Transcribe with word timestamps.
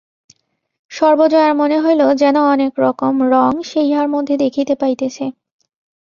সর্বজয়ার 0.91 1.53
মনে 1.55 1.77
হইল 1.79 2.01
যেন 2.13 2.35
অনেক 2.53 2.71
রকম 2.79 3.13
রং 3.33 3.51
সে 3.63 3.79
ইহার 3.83 4.07
মধ্যে 4.07 4.35
দেখিতে 4.37 4.73
পাইতেছে। 4.75 5.25